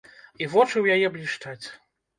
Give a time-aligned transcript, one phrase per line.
[0.45, 1.65] І вочы ў яе блішчаць.